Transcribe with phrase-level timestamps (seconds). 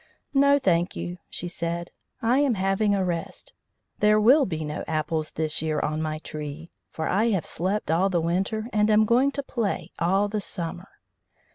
[0.33, 1.91] "No, thank you," she said;
[2.23, 3.53] "I am having a rest;
[3.99, 8.09] there will be no apples this year on my tree, for I have slept all
[8.09, 10.87] the winter and am going to play all the summer."